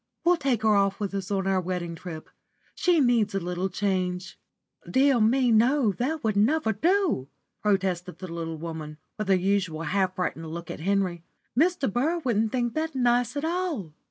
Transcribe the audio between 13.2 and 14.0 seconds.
at all."